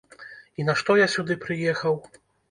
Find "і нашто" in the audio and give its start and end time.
0.61-0.95